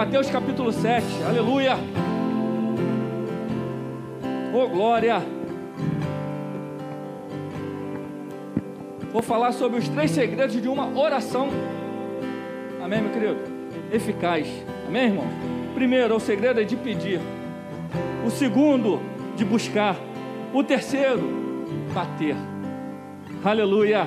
[0.00, 1.76] Mateus capítulo 7, aleluia.
[4.50, 5.22] Oh glória.
[9.12, 11.50] Vou falar sobre os três segredos de uma oração.
[12.82, 13.40] Amém, meu querido?
[13.92, 14.48] Eficaz.
[14.88, 15.26] Amém, irmão?
[15.74, 17.20] Primeiro, o segredo é de pedir.
[18.26, 19.02] O segundo,
[19.36, 19.96] de buscar.
[20.54, 22.36] O terceiro, bater.
[23.44, 24.06] Aleluia.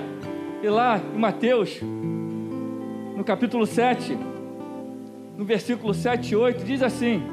[0.63, 1.79] E lá em Mateus,
[3.15, 4.32] no capítulo 7,
[5.37, 7.23] no versículo 7 e 8, diz assim: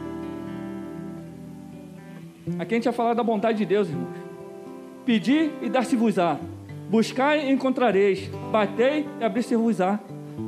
[2.59, 4.17] Aqui a gente vai falar da vontade de Deus, irmãos.
[5.05, 6.39] Pedi e dar-se-vos-á.
[6.89, 8.29] Buscai e encontrareis.
[8.51, 9.99] Batei e abrir-se-vos-á.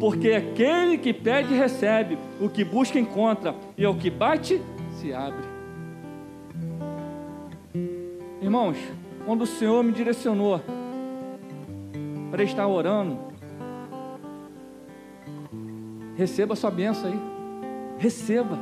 [0.01, 4.61] Porque aquele que pede recebe, o que busca encontra, e o que bate
[4.95, 5.45] se abre.
[8.41, 8.77] Irmãos,
[9.25, 10.61] quando o Senhor me direcionou
[12.31, 13.19] para estar orando,
[16.17, 17.32] receba a sua bênção aí.
[18.03, 18.59] Receba.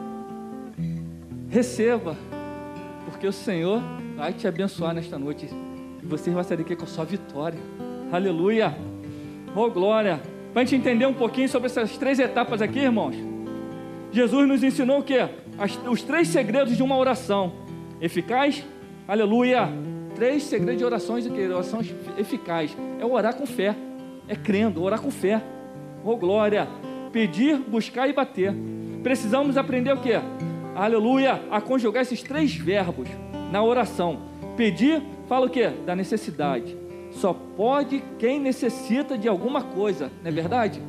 [1.48, 2.14] Receba.
[3.06, 3.80] Porque o Senhor
[4.14, 5.48] vai te abençoar nesta noite.
[6.02, 7.58] E você vai sair daqui com a sua vitória.
[8.12, 8.76] Aleluia.
[9.56, 10.20] Oh glória.
[10.52, 13.16] Para a gente entender um pouquinho sobre essas três etapas aqui, irmãos.
[14.12, 15.16] Jesus nos ensinou o que?
[15.90, 17.50] os três segredos de uma oração.
[17.98, 18.62] Eficaz,
[19.08, 19.70] aleluia.
[20.16, 21.48] Três segredos de orações o que?
[21.48, 21.80] Oração
[22.18, 22.76] eficaz.
[23.00, 23.74] É orar com fé.
[24.28, 25.42] É crendo, orar com fé.
[26.04, 26.68] Oh glória.
[27.10, 28.54] Pedir, buscar e bater.
[29.02, 30.12] Precisamos aprender o que?
[30.74, 31.42] Aleluia.
[31.50, 33.08] A conjugar esses três verbos
[33.50, 34.22] na oração.
[34.56, 35.66] Pedir, fala o que?
[35.68, 40.80] Da necessidade só pode quem necessita de alguma coisa, não é verdade?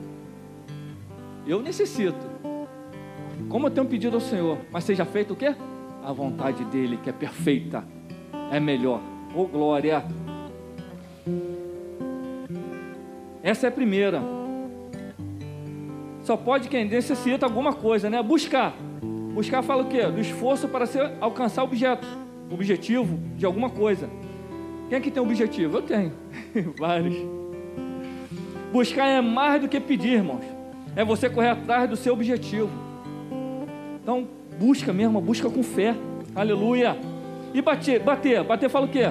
[1.48, 2.30] Eu necessito.
[3.50, 5.56] Como eu tenho pedido ao Senhor, mas seja feito o quê?
[6.04, 7.84] A vontade dele, que é perfeita,
[8.52, 9.02] é melhor.
[9.36, 10.04] Oh glória!
[13.44, 14.22] Essa é a primeira.
[16.24, 18.22] Só pode quem necessita alguma coisa, né?
[18.22, 18.76] Buscar.
[19.34, 20.06] Buscar fala o quê?
[20.06, 22.08] Do esforço para ser, alcançar objeto,
[22.52, 24.10] objetivo de alguma coisa.
[24.90, 25.78] Quem é que tem objetivo?
[25.78, 26.14] Eu tenho.
[26.78, 27.16] Vários.
[28.72, 30.44] Buscar é mais do que pedir, irmãos.
[30.96, 32.70] É você correr atrás do seu objetivo.
[34.04, 34.28] Então,
[34.60, 35.96] busca mesmo, busca com fé.
[36.36, 36.98] Aleluia.
[37.54, 39.06] E bater, bater, bater fala o quê?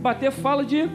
[0.00, 0.88] Bater fala de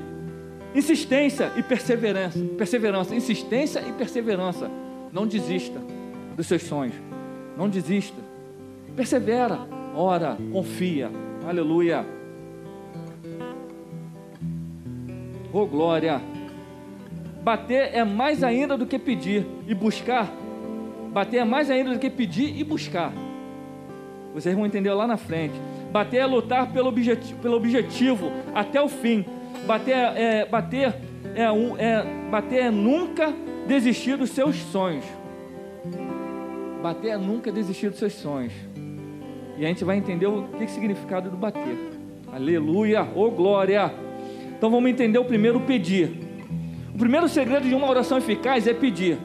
[0.76, 2.40] insistência e perseverança.
[2.58, 4.70] Perseverança, insistência e perseverança.
[5.14, 5.80] Não desista
[6.36, 6.96] dos seus sonhos.
[7.56, 8.20] Não desista.
[8.96, 9.60] Persevera,
[9.96, 11.12] ora, confia.
[11.48, 12.04] Aleluia.
[15.54, 16.20] Oh glória!
[17.44, 20.28] Bater é mais ainda do que pedir e buscar.
[21.12, 23.14] Bater é mais ainda do que pedir e buscar.
[24.34, 25.54] Vocês vão entender lá na frente.
[25.92, 29.24] Bater é lutar pelo objetivo, pelo objetivo até o fim.
[29.68, 30.96] Bater é, bater
[31.36, 33.32] é, um, é bater é nunca
[33.68, 35.06] desistir dos seus sonhos.
[36.82, 38.54] Bater é nunca desistir dos seus sonhos.
[39.58, 41.78] E a gente vai entender o que é o significado do bater.
[42.32, 43.94] Aleluia, oh glória.
[44.58, 46.12] Então vamos entender o primeiro pedir.
[46.94, 49.18] O primeiro segredo de uma oração eficaz é pedir.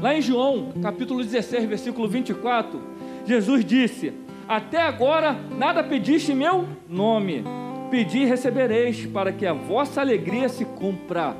[0.00, 2.80] Lá em João, capítulo 16, versículo 24,
[3.26, 4.12] Jesus disse:
[4.48, 7.44] Até agora nada pediste em meu nome.
[7.90, 11.36] Pedi e recebereis, para que a vossa alegria se cumpra.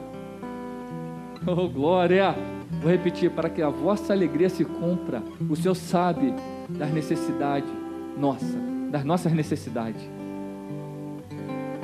[1.47, 2.35] Oh, glória!
[2.81, 5.23] Vou repetir, para que a vossa alegria se cumpra.
[5.49, 6.35] O Senhor sabe
[6.69, 7.69] das necessidades
[8.17, 8.59] nossa,
[8.91, 10.01] das nossas necessidades.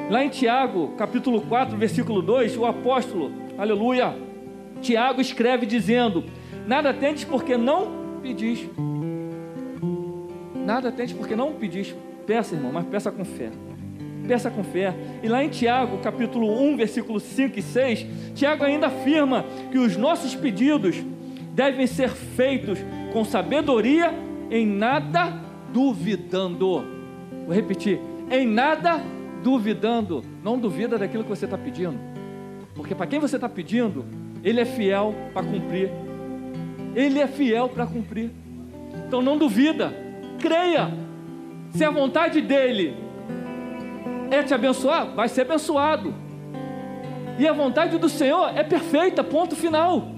[0.08, 4.16] Lá em Tiago, capítulo 4, versículo 2, o apóstolo, aleluia,
[4.80, 6.24] Tiago escreve dizendo:
[6.66, 8.68] Nada tentes porque não pedis.
[10.54, 11.94] Nada tentes porque não pedis.
[12.26, 13.50] Peça, irmão, mas peça com fé.
[14.30, 14.94] Peça com fé.
[15.24, 19.96] E lá em Tiago, capítulo 1, versículo 5 e 6, Tiago ainda afirma que os
[19.96, 20.94] nossos pedidos
[21.52, 22.78] devem ser feitos
[23.12, 24.14] com sabedoria,
[24.48, 25.32] em nada
[25.72, 26.84] duvidando.
[27.44, 27.98] Vou repetir:
[28.30, 29.02] em nada
[29.42, 30.22] duvidando.
[30.44, 31.98] Não duvida daquilo que você está pedindo,
[32.76, 34.04] porque para quem você está pedindo,
[34.44, 35.90] Ele é fiel para cumprir,
[36.94, 38.30] Ele é fiel para cumprir,
[39.08, 39.92] então não duvida,
[40.38, 40.88] creia,
[41.72, 43.09] se a vontade dEle
[44.30, 46.14] é te abençoar, vai ser abençoado,
[47.40, 50.08] e a vontade do Senhor é perfeita, ponto final.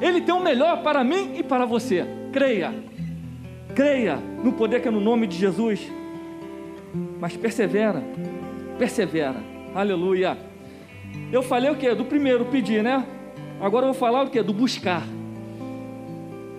[0.00, 2.06] Ele tem o melhor para mim e para você.
[2.32, 2.72] Creia,
[3.74, 5.92] creia no poder que é no nome de Jesus,
[7.20, 8.02] mas persevera,
[8.78, 9.36] persevera.
[9.74, 10.38] Aleluia.
[11.30, 11.94] Eu falei o que?
[11.94, 13.06] Do primeiro, pedir, né?
[13.60, 14.42] Agora eu vou falar o que?
[14.42, 15.02] Do buscar.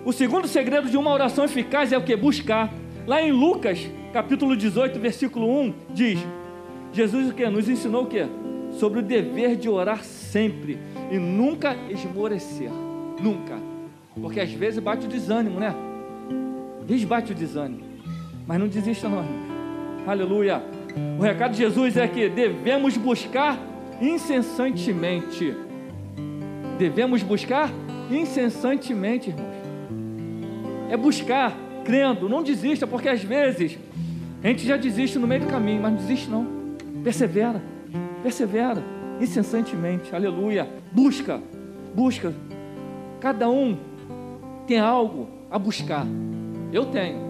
[0.04, 2.14] O segundo segredo de uma oração eficaz é o que?
[2.14, 2.72] Buscar.
[3.08, 6.24] Lá em Lucas, capítulo 18, versículo 1, diz:
[6.96, 7.46] Jesus o que?
[7.48, 8.26] Nos ensinou o que?
[8.78, 10.78] Sobre o dever de orar sempre
[11.12, 12.70] e nunca esmorecer.
[13.20, 13.58] Nunca.
[14.18, 15.74] Porque às vezes bate o desânimo, né?
[16.86, 17.84] Desbate o desânimo.
[18.46, 19.24] Mas não desista, não.
[20.06, 20.62] Aleluia.
[21.18, 23.58] O recado de Jesus é que devemos buscar
[24.00, 25.54] incessantemente.
[26.78, 27.70] Devemos buscar
[28.10, 29.56] incessantemente, irmãos.
[30.90, 31.54] É buscar,
[31.84, 33.78] crendo, não desista, porque às vezes
[34.42, 36.55] a gente já desiste no meio do caminho, mas não desiste não.
[37.06, 37.62] Persevera,
[38.20, 38.82] persevera,
[39.20, 40.68] incessantemente, aleluia.
[40.90, 41.40] Busca,
[41.94, 42.34] busca.
[43.20, 43.78] Cada um
[44.66, 46.04] tem algo a buscar.
[46.72, 47.20] Eu tenho.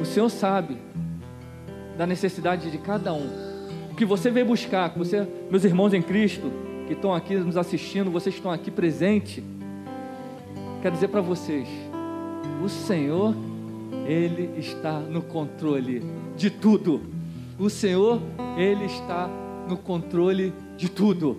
[0.00, 0.78] O Senhor sabe
[1.96, 3.30] da necessidade de cada um.
[3.92, 6.50] O que você veio buscar, que você, meus irmãos em Cristo,
[6.88, 9.44] que estão aqui nos assistindo, vocês estão aqui presentes,
[10.82, 11.68] quero dizer para vocês,
[12.64, 13.32] o Senhor,
[14.08, 16.02] Ele está no controle
[16.36, 17.11] de tudo.
[17.62, 18.20] O Senhor,
[18.56, 19.30] Ele está
[19.68, 21.38] no controle de tudo.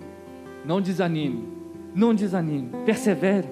[0.64, 1.46] Não desanime,
[1.94, 3.46] não desanime, persevere,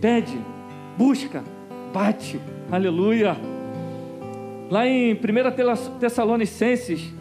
[0.00, 0.38] pede,
[0.96, 1.42] busca,
[1.92, 3.36] bate, aleluia.
[4.70, 7.12] Lá em 1 Tessalonicenses,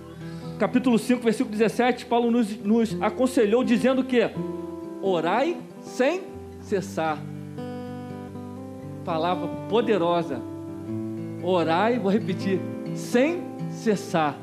[0.60, 4.30] capítulo 5, versículo 17, Paulo nos, nos aconselhou dizendo que
[5.02, 6.22] orai sem
[6.62, 7.18] cessar.
[9.04, 10.40] Palavra poderosa.
[11.42, 12.62] Orai, vou repetir,
[12.94, 13.47] sem
[13.78, 14.38] cessar.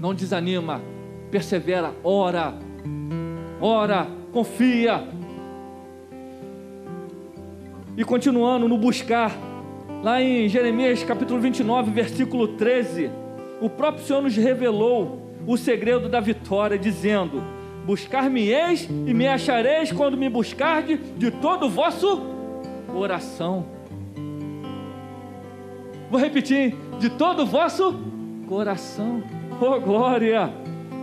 [0.00, 0.82] Não desanima,
[1.30, 2.54] persevera, ora,
[3.60, 5.08] ora, confia.
[7.96, 9.32] E continuando no buscar,
[10.02, 13.10] Lá em Jeremias capítulo 29, versículo 13,
[13.60, 17.42] o próprio Senhor nos revelou o segredo da vitória, dizendo:
[17.84, 22.22] Buscar-me-eis e me achareis quando me buscardes de todo o vosso
[22.92, 23.66] coração.
[26.10, 28.15] Vou repetir: de todo o vosso coração.
[29.60, 30.52] Oh glória!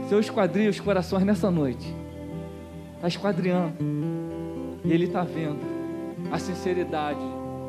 [0.07, 1.93] Seu esquadria os corações nessa noite.
[2.95, 3.73] Está esquadriando.
[4.85, 5.59] E Ele está vendo
[6.31, 7.19] a sinceridade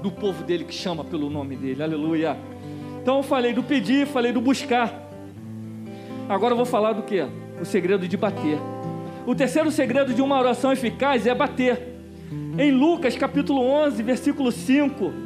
[0.01, 1.83] do povo dele que chama pelo nome dele.
[1.83, 2.37] Aleluia.
[3.03, 5.11] Então eu falei do pedir, falei do buscar.
[6.29, 7.27] Agora eu vou falar do que?
[7.61, 8.59] O segredo de bater.
[9.27, 11.99] O terceiro segredo de uma oração eficaz é bater.
[12.57, 15.25] Em Lucas capítulo 11, versículo 5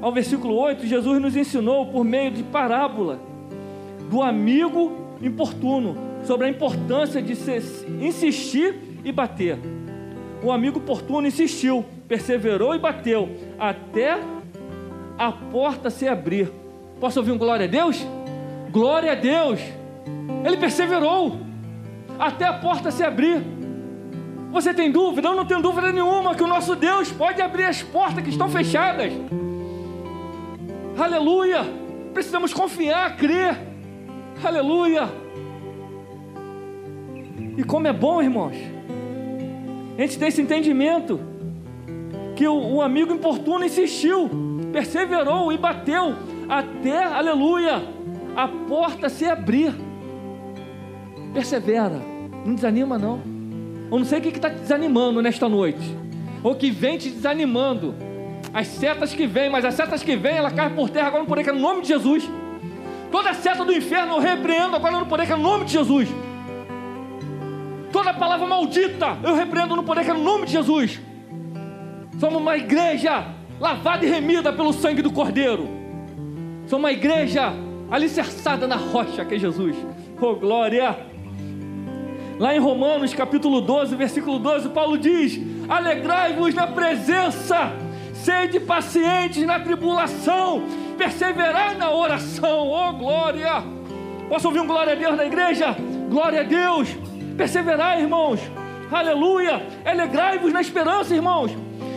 [0.00, 3.33] ao versículo 8, Jesus nos ensinou por meio de parábola
[4.14, 7.32] do amigo importuno sobre a importância de
[8.00, 9.58] insistir e bater.
[10.40, 13.28] O amigo oportuno insistiu, perseverou e bateu
[13.58, 14.20] até
[15.18, 16.48] a porta se abrir.
[17.00, 18.06] Posso ouvir um glória a Deus?
[18.70, 19.58] Glória a Deus!
[20.44, 21.36] Ele perseverou
[22.16, 23.42] até a porta se abrir.
[24.52, 25.26] Você tem dúvida?
[25.26, 28.48] Eu não tenho dúvida nenhuma que o nosso Deus pode abrir as portas que estão
[28.48, 29.12] fechadas.
[30.96, 31.64] Aleluia!
[32.12, 33.73] Precisamos confiar, crer.
[34.44, 35.08] Aleluia!
[37.56, 38.56] E como é bom, irmãos,
[39.96, 41.18] a gente ter esse entendimento
[42.36, 44.28] que o, o amigo importuno insistiu,
[44.70, 46.14] perseverou e bateu
[46.48, 47.82] até, aleluia,
[48.36, 49.74] a porta se abrir.
[51.32, 52.00] Persevera,
[52.44, 53.22] não desanima não.
[53.90, 55.96] Eu não sei o que está te desanimando nesta noite,
[56.42, 57.94] ou que vem te desanimando.
[58.52, 61.28] As setas que vêm, mas as setas que vêm, ela cai por terra agora no
[61.28, 62.28] poder, que é no nome de Jesus.
[63.14, 66.08] Toda seta do inferno eu repreendo agora no poder, que é no nome de Jesus.
[67.92, 71.00] Toda palavra maldita eu repreendo no poder, que é no nome de Jesus.
[72.18, 73.24] Somos uma igreja
[73.60, 75.68] lavada e remida pelo sangue do Cordeiro.
[76.66, 77.52] Somos uma igreja
[77.88, 79.76] alicerçada na rocha que é Jesus.
[80.20, 80.98] Oh glória!
[82.40, 87.72] Lá em Romanos capítulo 12, versículo 12, Paulo diz: Alegrai-vos na presença,
[88.12, 92.68] sede pacientes na tribulação, perseverai na oração.
[92.68, 93.62] Oh glória!
[94.28, 95.76] Posso ouvir um glória a Deus na igreja?
[96.08, 96.88] Glória a Deus!
[97.36, 98.40] Perseverai, irmãos.
[98.90, 99.66] Aleluia!
[99.84, 101.50] Alegrai-vos na esperança, irmãos.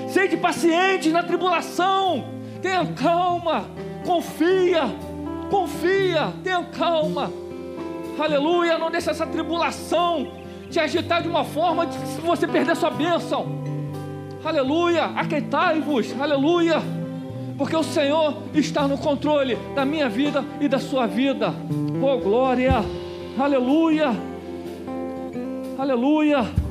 [0.09, 2.25] Sede pacientes na tribulação.
[2.61, 3.65] Tenha calma.
[4.05, 4.83] Confia.
[5.49, 6.33] Confia.
[6.43, 7.31] Tenha calma.
[8.19, 8.77] Aleluia.
[8.77, 10.31] Não deixe essa tribulação
[10.69, 13.45] te agitar de uma forma de que você perder sua bênção.
[14.43, 15.05] Aleluia.
[15.15, 16.19] Aquietai-vos.
[16.19, 16.96] Aleluia.
[17.57, 21.53] Porque o Senhor está no controle da minha vida e da sua vida.
[22.01, 22.83] Oh glória.
[23.37, 24.11] Aleluia.
[25.77, 26.67] Aleluia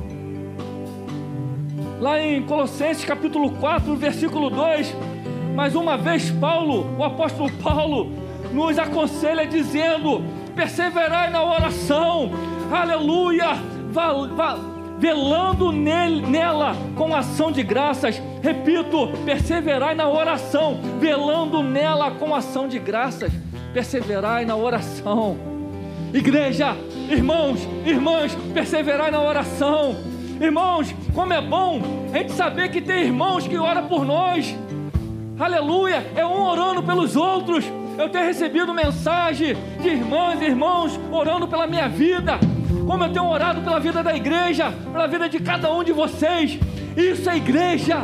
[2.01, 4.95] lá em Colossenses capítulo 4, versículo 2.
[5.55, 8.13] Mais uma vez, Paulo, o apóstolo Paulo,
[8.53, 10.23] nos aconselha dizendo:
[10.55, 12.31] perseverai na oração,
[12.71, 13.55] aleluia,
[13.91, 14.59] val, val,
[14.99, 18.21] velando nele, nela com ação de graças.
[18.47, 23.33] Repito, perseverai na oração, velando nela com ação de graças.
[23.75, 25.37] Perseverai na oração.
[26.15, 26.77] Igreja,
[27.11, 29.97] irmãos, irmãs, perseverai na oração
[30.41, 31.81] Irmãos, como é bom
[32.13, 34.55] a gente saber que tem irmãos que oram por nós.
[35.39, 36.07] Aleluia!
[36.15, 37.65] É um orando pelos outros.
[37.97, 42.39] Eu tenho recebido mensagem de irmãs e irmãos orando pela minha vida.
[42.87, 46.59] Como eu tenho orado pela vida da igreja, pela vida de cada um de vocês.
[46.95, 47.97] Isso é igreja.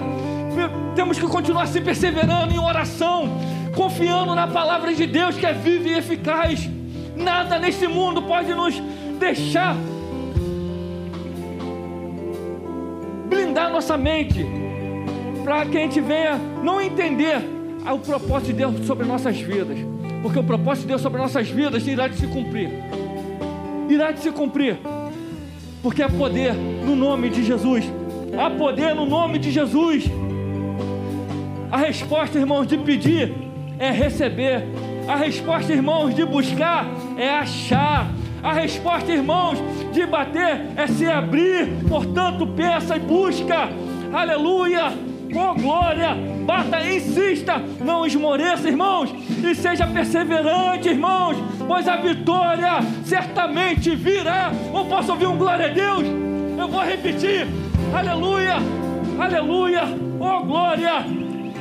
[0.95, 3.39] Temos que continuar se perseverando em oração,
[3.75, 6.69] confiando na palavra de Deus que é viva e eficaz.
[7.17, 8.75] Nada nesse mundo pode nos
[9.19, 9.77] deixar
[13.29, 14.47] blindar nossa mente
[15.45, 17.41] para que a gente venha não entender
[17.91, 19.79] o propósito de Deus sobre nossas vidas,
[20.23, 22.71] porque o propósito de Deus sobre nossas vidas irá de se cumprir,
[23.89, 24.79] irá de se cumprir,
[25.83, 27.85] porque há poder no nome de Jesus,
[28.39, 30.05] há poder no nome de Jesus.
[31.73, 33.33] A resposta, irmãos, de pedir
[33.79, 34.63] é receber.
[35.09, 36.87] A resposta, irmãos, de buscar
[37.17, 38.13] é achar.
[38.43, 39.59] A resposta, irmãos,
[39.91, 41.69] de bater é se abrir.
[41.89, 43.71] Portanto, peça e busca.
[44.13, 44.93] Aleluia.
[45.35, 46.15] Oh glória,
[46.45, 49.11] bata, insista, não esmoreça, irmãos,
[49.43, 54.53] e seja perseverante, irmãos, pois a vitória certamente virá.
[54.75, 56.05] Ou posso ouvir um glória a Deus?
[56.59, 57.47] Eu vou repetir,
[57.97, 58.57] aleluia,
[59.19, 59.85] aleluia,
[60.21, 61.03] oh glória,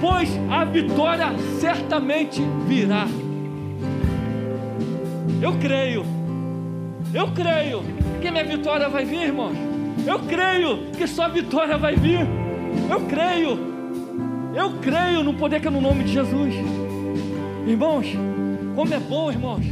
[0.02, 1.28] pois a vitória
[1.60, 3.06] certamente virá.
[5.40, 6.04] Eu creio,
[7.14, 7.84] eu creio
[8.20, 9.56] que minha vitória vai vir, irmãos.
[10.06, 12.28] Eu creio que sua vitória vai vir.
[12.90, 13.60] Eu creio,
[14.56, 16.56] eu creio no poder que é no nome de Jesus.
[17.68, 18.08] Irmãos,
[18.76, 19.64] como é bom, irmãos,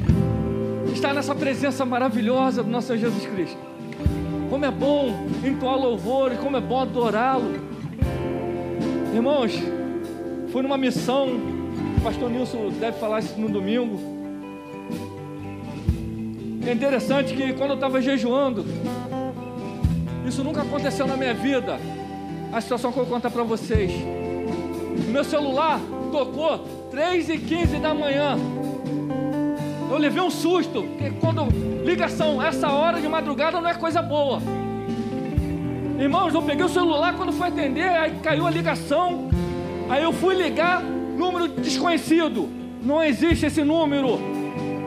[0.93, 3.57] estar nessa presença maravilhosa do nosso Senhor Jesus Cristo.
[4.49, 7.51] Como é bom entoar louvor, como é bom adorá-lo.
[9.13, 9.78] Irmãos,
[10.51, 11.27] Fui numa missão,
[11.97, 13.99] o pastor Nilson deve falar isso no domingo.
[16.65, 18.65] É interessante que quando eu estava jejuando,
[20.25, 21.79] isso nunca aconteceu na minha vida.
[22.51, 23.91] A situação que eu vou contar para vocês.
[25.07, 25.79] Meu celular
[26.11, 28.35] tocou 3 e 15 da manhã.
[29.89, 31.43] Eu levei um susto, porque quando
[31.85, 34.41] ligação, essa hora de madrugada não é coisa boa.
[35.99, 39.29] Irmãos, eu peguei o celular quando fui atender, aí caiu a ligação.
[39.89, 42.47] Aí eu fui ligar, número desconhecido.
[42.83, 44.19] Não existe esse número.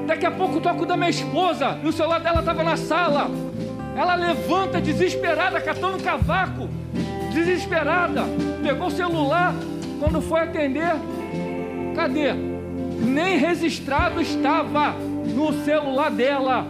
[0.07, 3.29] Daqui a pouco toco da minha esposa e o celular dela estava na sala.
[3.97, 6.69] Ela levanta desesperada, catando cavaco.
[7.33, 8.23] Desesperada.
[8.63, 9.55] Pegou o celular.
[9.99, 10.95] Quando foi atender,
[11.95, 12.33] cadê?
[12.33, 14.93] Nem registrado estava
[15.35, 16.67] no celular dela.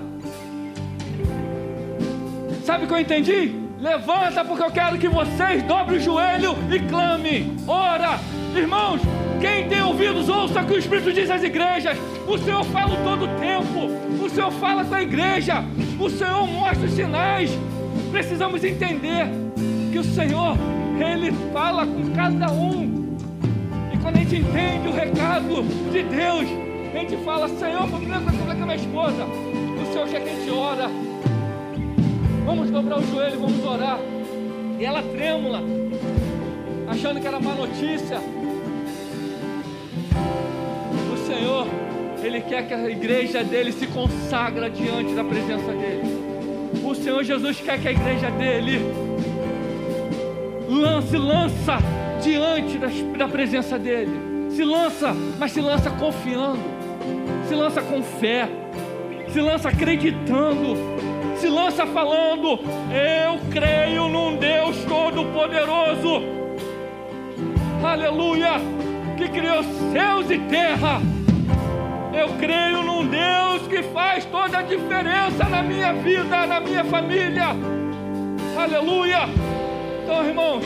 [2.65, 3.62] Sabe o que eu entendi?
[3.83, 7.57] Levanta, porque eu quero que vocês dobrem o joelho e clamem.
[7.67, 8.21] Ora,
[8.55, 9.01] irmãos,
[9.41, 11.99] quem tem ouvidos, ouça o que o Espírito diz às igrejas.
[12.29, 14.25] O Senhor fala todo o tempo.
[14.25, 15.65] O Senhor fala com a igreja.
[15.99, 17.51] O Senhor mostra os sinais.
[18.13, 19.27] Precisamos entender
[19.91, 20.57] que o Senhor,
[20.97, 23.17] Ele fala com cada um.
[23.93, 26.47] E quando a gente entende o recado de Deus,
[26.95, 29.25] a gente fala, Senhor, vou primeiro com a minha esposa.
[29.25, 31.12] O Senhor quer que a gente ora.
[32.45, 33.99] Vamos dobrar o joelho, vamos orar.
[34.79, 35.63] E ela trêmula,
[36.89, 38.19] achando que era má notícia.
[41.13, 41.67] O Senhor,
[42.23, 46.23] Ele quer que a igreja dele se consagra diante da presença dele.
[46.85, 48.81] O Senhor Jesus quer que a igreja dele
[50.69, 51.79] lance, lança
[52.23, 52.79] diante
[53.17, 54.51] da presença dele.
[54.51, 56.61] Se lança, mas se lança confiando,
[57.49, 58.49] se lança com fé,
[59.33, 60.92] se lança acreditando
[61.43, 62.61] se lança falando:
[62.93, 66.23] Eu creio num Deus Todo-Poderoso,
[67.85, 68.53] aleluia,
[69.17, 71.01] que criou céus e terra.
[72.15, 77.49] Eu creio num Deus que faz toda a diferença na minha vida, na minha família,
[78.57, 79.23] aleluia.
[80.05, 80.65] Então, irmãos,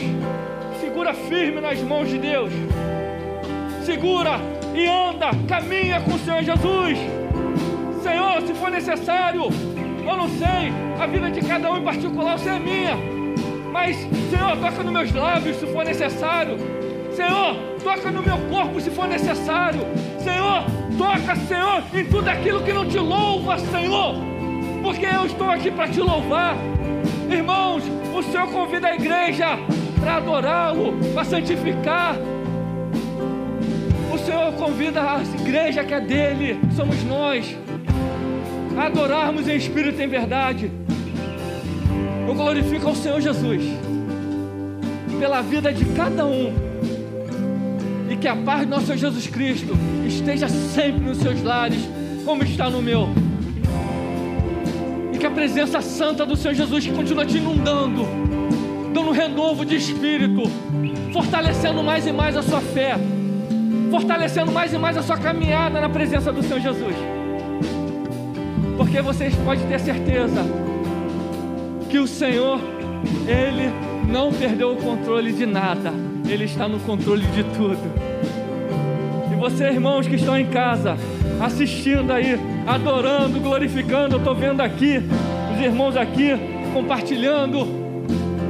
[0.79, 2.53] segura firme nas mãos de Deus,
[3.83, 4.39] segura
[4.75, 6.99] e anda, caminha com o Senhor Jesus.
[8.03, 9.49] Senhor, se for necessário,
[10.09, 12.97] eu não sei, a vida de cada um em particular, você é minha.
[13.71, 13.97] Mas,
[14.29, 16.57] Senhor, toca nos meus lábios se for necessário.
[17.11, 19.81] Senhor, toca no meu corpo se for necessário.
[20.19, 20.63] Senhor,
[20.97, 24.15] toca, Senhor, em tudo aquilo que não te louva, Senhor.
[24.81, 26.55] Porque eu estou aqui para te louvar.
[27.29, 27.83] Irmãos,
[28.15, 29.57] o Senhor convida a igreja
[29.99, 32.15] para adorá-lo, para santificar.
[34.13, 37.57] O Senhor convida a igreja que é dele, somos nós
[38.77, 40.71] adorarmos em espírito e em verdade.
[42.27, 43.63] Eu glorifico ao Senhor Jesus
[45.19, 46.53] pela vida de cada um.
[48.09, 49.73] E que a paz do nosso Senhor Jesus Cristo
[50.05, 51.79] esteja sempre nos seus lares,
[52.23, 53.09] como está no meu.
[55.13, 58.05] E que a presença santa do Senhor Jesus continue te inundando,
[58.93, 60.43] dando renovo de espírito,
[61.11, 62.95] fortalecendo mais e mais a sua fé.
[63.89, 67.16] fortalecendo mais e mais a sua caminhada na presença do Senhor Jesus.
[68.87, 70.45] Porque vocês podem ter certeza
[71.89, 72.57] que o Senhor,
[73.27, 73.69] Ele
[74.09, 75.91] não perdeu o controle de nada,
[76.25, 77.81] Ele está no controle de tudo.
[79.29, 80.95] E vocês, irmãos que estão em casa,
[81.41, 85.01] assistindo aí, adorando, glorificando, eu estou vendo aqui,
[85.53, 86.29] os irmãos aqui
[86.73, 87.67] compartilhando.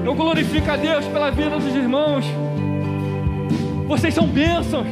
[0.05, 2.25] Eu glorifico a Deus pela vida dos irmãos.
[3.87, 4.85] Vocês são bênçãos.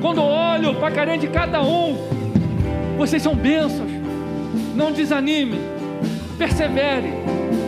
[0.00, 1.94] Quando olho para a carinha de cada um,
[2.96, 3.95] vocês são bênçãos.
[4.76, 5.58] Não desanime,
[6.36, 7.10] persevere.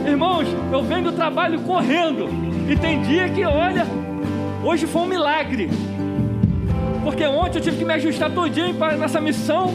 [0.06, 2.28] Irmãos, eu venho do trabalho correndo.
[2.68, 3.86] E tem dia que, olha,
[4.62, 5.70] hoje foi um milagre.
[7.02, 9.72] Porque ontem eu tive que me ajustar todinho para nessa missão.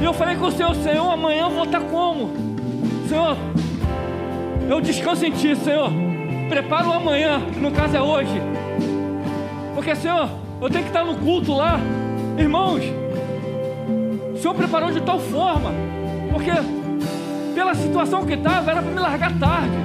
[0.00, 2.30] E eu falei com o Senhor, Senhor, amanhã eu vou estar como?
[3.08, 3.36] Senhor,
[4.70, 5.90] eu descanso em Ti, Senhor.
[6.48, 8.40] Prepara o amanhã, no caso é hoje.
[9.74, 10.28] Porque, Senhor,
[10.60, 11.80] eu tenho que estar no culto lá.
[12.38, 12.84] Irmãos,
[14.34, 15.97] o Senhor preparou de tal forma.
[16.30, 16.52] Porque
[17.54, 19.76] pela situação que estava, era para me largar tarde.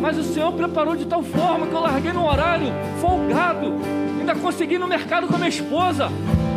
[0.00, 2.66] Mas o Senhor preparou de tal forma que eu larguei no horário
[3.00, 3.72] folgado.
[4.20, 6.08] Ainda consegui ir no mercado com a minha esposa.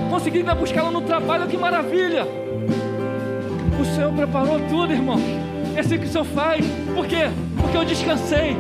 [0.09, 2.27] Consegui ainda buscar ela no trabalho, que maravilha.
[3.79, 5.17] O Senhor preparou tudo, irmão.
[5.75, 6.65] É assim que o Senhor faz.
[6.93, 7.29] Por quê?
[7.59, 8.57] Porque eu descansei.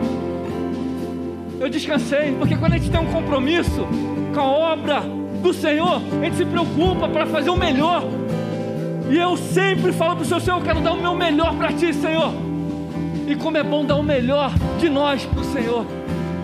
[1.59, 2.33] Eu descansei.
[2.39, 3.87] Porque quando a gente tem um compromisso
[4.33, 5.01] com a obra
[5.41, 8.03] do Senhor, a gente se preocupa para fazer o melhor.
[9.09, 11.71] E eu sempre falo para o Senhor, Senhor, eu quero dar o meu melhor para
[11.71, 12.33] Ti, Senhor.
[13.27, 15.85] E como é bom dar o melhor de nós para o Senhor.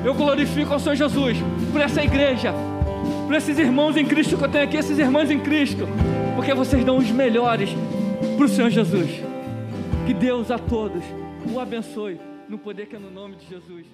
[0.03, 1.37] Eu glorifico ao Senhor Jesus
[1.71, 2.53] por essa igreja,
[3.25, 5.87] por esses irmãos em Cristo que eu tenho aqui, esses irmãos em Cristo,
[6.35, 7.69] porque vocês dão os melhores
[8.35, 9.09] para o Senhor Jesus.
[10.05, 11.03] Que Deus a todos
[11.53, 13.85] o abençoe no poder que é no nome de Jesus.